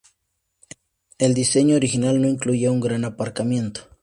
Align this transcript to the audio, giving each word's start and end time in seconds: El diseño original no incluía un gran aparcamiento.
El 1.19 1.35
diseño 1.35 1.75
original 1.75 2.19
no 2.19 2.27
incluía 2.27 2.71
un 2.71 2.79
gran 2.79 3.05
aparcamiento. 3.05 3.81